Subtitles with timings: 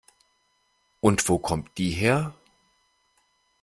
[0.99, 2.33] Und wo kommt die her?